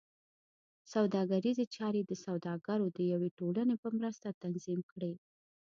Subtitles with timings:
[0.93, 5.13] سوداګریزې چارې د سوداګرو د یوې ټولنې په مرسته تنظیم کړې.